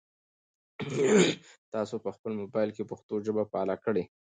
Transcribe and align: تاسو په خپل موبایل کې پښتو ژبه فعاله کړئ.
تاسو 1.73 1.95
په 2.03 2.09
خپل 2.15 2.31
موبایل 2.41 2.69
کې 2.75 2.89
پښتو 2.91 3.13
ژبه 3.25 3.43
فعاله 3.51 3.75
کړئ. 3.85 4.03